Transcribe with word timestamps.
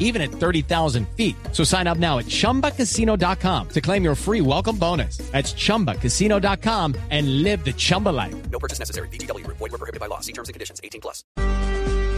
even 0.00 0.20
at 0.20 0.32
30,000 0.32 1.06
feet. 1.16 1.36
So 1.52 1.62
sign 1.62 1.86
up 1.86 1.98
now 1.98 2.18
at 2.18 2.26
chumbacasino.com 2.26 3.68
to 3.68 3.80
claim 3.80 4.02
your 4.02 4.16
free 4.16 4.40
welcome 4.40 4.76
bonus. 4.76 5.18
That's 5.30 5.54
chumbacasino.com 5.54 6.96
and 7.10 7.44
live 7.44 7.64
the 7.64 7.72
Chumba 7.72 8.08
life. 8.08 8.34
No 8.50 8.58
purchase 8.58 8.80
necessary. 8.80 9.08
BGW. 9.08 9.46
Void 9.46 9.60
were 9.60 9.78
prohibited 9.78 10.00
by 10.00 10.06
law. 10.06 10.18
See 10.20 10.32
terms 10.32 10.48
and 10.48 10.54
conditions. 10.54 10.80
18 10.82 11.00
plus. 11.00 11.22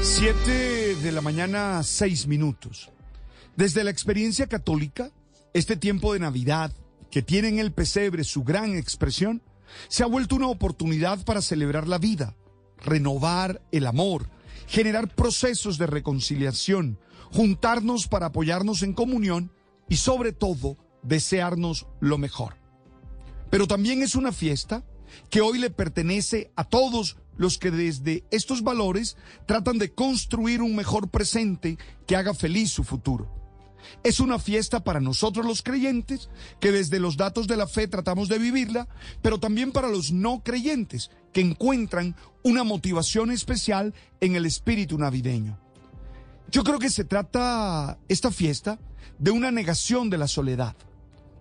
7 0.02 0.96
de 0.96 1.12
la 1.12 1.20
mañana, 1.20 1.82
6 1.84 2.26
minutos. 2.26 2.90
Desde 3.56 3.84
la 3.84 3.90
experiencia 3.90 4.46
católica, 4.46 5.10
este 5.54 5.76
tiempo 5.76 6.12
de 6.12 6.20
Navidad, 6.20 6.72
que 7.10 7.22
tiene 7.22 7.48
en 7.48 7.58
el 7.58 7.70
pesebre 7.72 8.24
su 8.24 8.42
gran 8.42 8.76
expresión, 8.76 9.42
se 9.88 10.02
ha 10.02 10.06
vuelto 10.06 10.34
una 10.34 10.48
oportunidad 10.48 11.24
para 11.24 11.42
celebrar 11.42 11.86
la 11.86 11.98
vida, 11.98 12.34
renovar 12.84 13.62
el 13.70 13.86
amor, 13.86 14.28
generar 14.66 15.14
procesos 15.14 15.78
de 15.78 15.86
reconciliación, 15.86 16.98
juntarnos 17.30 18.08
para 18.08 18.26
apoyarnos 18.26 18.82
en 18.82 18.92
comunión 18.92 19.52
y 19.88 19.96
sobre 19.96 20.32
todo 20.32 20.76
desearnos 21.02 21.86
lo 22.00 22.18
mejor. 22.18 22.56
Pero 23.50 23.66
también 23.66 24.02
es 24.02 24.14
una 24.14 24.32
fiesta 24.32 24.84
que 25.30 25.40
hoy 25.40 25.58
le 25.58 25.70
pertenece 25.70 26.50
a 26.56 26.64
todos 26.64 27.18
los 27.36 27.58
que 27.58 27.70
desde 27.70 28.24
estos 28.30 28.62
valores 28.62 29.16
tratan 29.46 29.78
de 29.78 29.92
construir 29.92 30.62
un 30.62 30.76
mejor 30.76 31.10
presente 31.10 31.78
que 32.06 32.16
haga 32.16 32.34
feliz 32.34 32.70
su 32.70 32.84
futuro. 32.84 33.41
Es 34.02 34.20
una 34.20 34.38
fiesta 34.38 34.84
para 34.84 35.00
nosotros 35.00 35.46
los 35.46 35.62
creyentes, 35.62 36.28
que 36.60 36.72
desde 36.72 37.00
los 37.00 37.16
datos 37.16 37.46
de 37.46 37.56
la 37.56 37.66
fe 37.66 37.88
tratamos 37.88 38.28
de 38.28 38.38
vivirla, 38.38 38.88
pero 39.22 39.38
también 39.38 39.72
para 39.72 39.88
los 39.88 40.12
no 40.12 40.42
creyentes, 40.42 41.10
que 41.32 41.40
encuentran 41.40 42.16
una 42.42 42.64
motivación 42.64 43.30
especial 43.30 43.94
en 44.20 44.36
el 44.36 44.46
espíritu 44.46 44.98
navideño. 44.98 45.58
Yo 46.50 46.64
creo 46.64 46.78
que 46.78 46.90
se 46.90 47.04
trata 47.04 47.98
esta 48.08 48.30
fiesta 48.30 48.78
de 49.18 49.30
una 49.30 49.50
negación 49.50 50.10
de 50.10 50.18
la 50.18 50.28
soledad. 50.28 50.76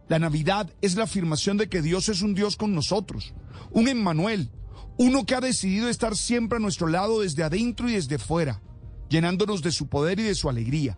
La 0.07 0.19
Navidad 0.19 0.71
es 0.81 0.95
la 0.95 1.03
afirmación 1.05 1.57
de 1.57 1.69
que 1.69 1.81
Dios 1.81 2.09
es 2.09 2.21
un 2.21 2.33
Dios 2.33 2.55
con 2.57 2.73
nosotros, 2.73 3.33
un 3.71 3.87
Emmanuel, 3.87 4.49
uno 4.97 5.25
que 5.25 5.35
ha 5.35 5.41
decidido 5.41 5.89
estar 5.89 6.15
siempre 6.15 6.57
a 6.57 6.61
nuestro 6.61 6.87
lado 6.87 7.21
desde 7.21 7.43
adentro 7.43 7.89
y 7.89 7.93
desde 7.93 8.17
fuera, 8.17 8.61
llenándonos 9.09 9.61
de 9.61 9.71
su 9.71 9.87
poder 9.87 10.19
y 10.19 10.23
de 10.23 10.35
su 10.35 10.49
alegría. 10.49 10.97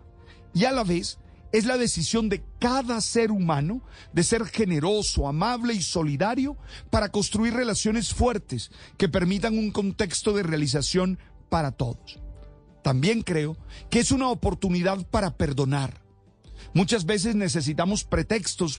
Y 0.52 0.64
a 0.64 0.72
la 0.72 0.84
vez 0.84 1.18
es 1.54 1.66
la 1.66 1.78
decisión 1.78 2.28
de 2.28 2.42
cada 2.58 3.00
ser 3.00 3.30
humano 3.30 3.80
de 4.12 4.24
ser 4.24 4.44
generoso, 4.44 5.28
amable 5.28 5.72
y 5.72 5.82
solidario 5.82 6.56
para 6.90 7.10
construir 7.10 7.54
relaciones 7.54 8.12
fuertes 8.12 8.72
que 8.98 9.08
permitan 9.08 9.56
un 9.56 9.70
contexto 9.70 10.32
de 10.32 10.42
realización 10.42 11.16
para 11.50 11.70
todos. 11.70 12.18
También 12.82 13.22
creo 13.22 13.56
que 13.88 14.00
es 14.00 14.10
una 14.10 14.30
oportunidad 14.30 15.06
para 15.06 15.36
perdonar. 15.36 16.02
Muchas 16.72 17.06
veces 17.06 17.36
necesitamos 17.36 18.02
pretextos. 18.02 18.78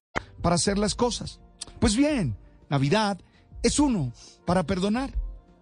Para 0.41 0.55
hacer 0.55 0.77
las 0.77 0.95
cosas. 0.95 1.39
Pues 1.79 1.95
bien, 1.95 2.37
Navidad 2.69 3.19
es 3.63 3.79
uno 3.79 4.13
para 4.45 4.63
perdonar. 4.65 5.13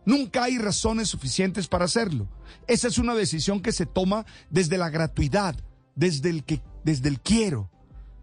Nunca 0.06 0.44
hay 0.46 0.58
razones 0.58 1.10
suficientes 1.10 1.68
para 1.68 1.86
hacerlo. 1.86 2.28
Esa 2.68 2.88
es 2.88 2.98
una 2.98 3.14
decisión 3.14 3.62
que 3.62 3.72
se 3.72 3.86
toma 3.86 4.26
desde 4.50 4.78
la 4.78 4.90
gratuidad, 4.90 5.56
desde 5.96 6.30
el 6.30 6.44
que, 6.44 6.62
desde 6.84 7.10
el 7.10 7.20
quiero. 7.20 7.70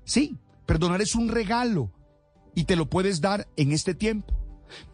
Sí, 0.04 0.38
perdonar 0.66 1.02
es 1.02 1.14
un 1.14 1.28
regalo 1.28 1.92
y 2.54 2.64
te 2.64 2.76
lo 2.76 2.88
puedes 2.88 3.20
dar 3.20 3.46
en 3.56 3.72
este 3.72 3.94
tiempo. 3.94 4.34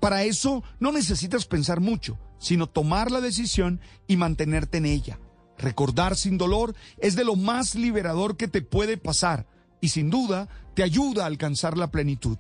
Para 0.01 0.25
eso 0.25 0.63
no 0.81 0.93
necesitas 0.93 1.47
pensar 1.47 1.81
mucho, 1.81 2.19
sino 2.39 2.69
tomar 2.69 3.11
la 3.11 3.21
decisión 3.21 3.81
y 4.07 4.17
mantenerte 4.17 4.79
en 4.79 4.87
ella. 4.87 5.19
Recordar 5.59 6.17
sin 6.17 6.39
dolor 6.39 6.75
es 6.99 7.15
de 7.15 7.25
lo 7.25 7.37
más 7.37 7.75
liberador 7.75 8.37
que 8.37 8.49
te 8.49 8.63
puede 8.63 8.97
pasar 8.97 9.47
y 9.83 9.91
sin 9.91 10.09
duda 10.09 10.49
te 10.75 10.83
ayuda 10.83 11.25
a 11.25 11.27
alcanzar 11.27 11.77
la 11.77 11.91
plenitud. 11.91 12.39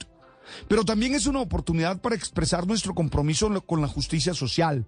Pero 0.68 0.84
también 0.84 1.14
es 1.14 1.26
una 1.26 1.40
oportunidad 1.40 2.00
para 2.00 2.14
expresar 2.14 2.66
nuestro 2.66 2.94
compromiso 2.94 3.60
con 3.66 3.82
la 3.82 3.88
justicia 3.88 4.32
social, 4.32 4.86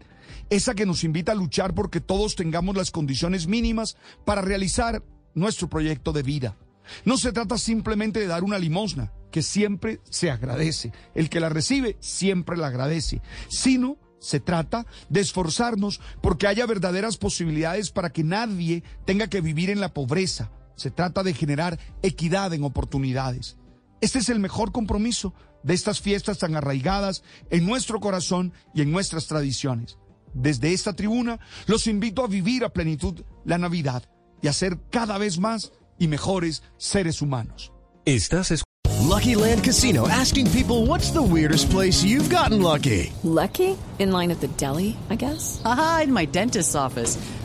esa 0.48 0.74
que 0.74 0.86
nos 0.86 1.04
invita 1.04 1.32
a 1.32 1.36
luchar 1.36 1.74
porque 1.74 2.00
todos 2.00 2.36
tengamos 2.36 2.76
las 2.76 2.90
condiciones 2.90 3.46
mínimas 3.46 3.96
para 4.24 4.40
realizar 4.40 5.02
nuestro 5.34 5.68
proyecto 5.68 6.12
de 6.12 6.22
vida. 6.22 6.56
No 7.04 7.18
se 7.18 7.32
trata 7.32 7.58
simplemente 7.58 8.20
de 8.20 8.26
dar 8.26 8.44
una 8.44 8.58
limosna, 8.58 9.12
que 9.30 9.42
siempre 9.42 10.00
se 10.10 10.30
agradece. 10.30 10.92
El 11.14 11.28
que 11.28 11.40
la 11.40 11.48
recibe 11.48 11.96
siempre 11.98 12.56
la 12.56 12.68
agradece, 12.68 13.20
sino 13.48 13.98
se 14.20 14.38
trata 14.40 14.86
de 15.08 15.20
esforzarnos 15.20 16.00
porque 16.22 16.46
haya 16.46 16.66
verdaderas 16.66 17.16
posibilidades 17.16 17.90
para 17.90 18.10
que 18.10 18.22
nadie 18.22 18.84
tenga 19.04 19.26
que 19.26 19.40
vivir 19.40 19.70
en 19.70 19.80
la 19.80 19.92
pobreza. 19.92 20.50
Se 20.76 20.90
trata 20.90 21.22
de 21.22 21.34
generar 21.34 21.78
equidad 22.02 22.52
en 22.52 22.64
oportunidades. 22.64 23.56
Este 24.00 24.18
es 24.18 24.28
el 24.28 24.40
mejor 24.40 24.72
compromiso 24.72 25.34
de 25.62 25.74
estas 25.74 26.00
fiestas 26.00 26.38
tan 26.38 26.56
arraigadas 26.56 27.22
en 27.50 27.66
nuestro 27.66 28.00
corazón 28.00 28.52
y 28.74 28.82
en 28.82 28.92
nuestras 28.92 29.26
tradiciones. 29.26 29.98
Desde 30.34 30.72
esta 30.72 30.92
tribuna 30.92 31.38
los 31.66 31.86
invito 31.86 32.24
a 32.24 32.28
vivir 32.28 32.64
a 32.64 32.72
plenitud 32.72 33.22
la 33.44 33.56
Navidad 33.56 34.04
y 34.42 34.48
a 34.48 34.52
ser 34.52 34.78
cada 34.90 35.16
vez 35.16 35.38
más 35.38 35.72
y 35.98 36.08
mejores 36.08 36.62
seres 36.76 37.22
humanos. 37.22 37.72
Estás 38.04 38.50
es 38.50 38.64
Lucky 39.04 39.34
Land 39.34 39.62
Casino 39.62 40.08
asking 40.08 40.50
people 40.50 40.86
what's 40.86 41.10
the 41.12 41.22
weirdest 41.22 41.70
place 41.70 42.02
you've 42.02 42.28
gotten 42.28 42.60
lucky. 42.60 43.12
Lucky? 43.22 43.76
In 43.98 44.10
line 44.10 44.32
at 44.32 44.40
the 44.40 44.48
deli, 44.56 44.96
I 45.08 45.14
guess. 45.14 45.62
Aha, 45.64 46.02
in 46.04 46.12
my 46.12 46.26
dentist's 46.26 46.74
office. 46.74 47.16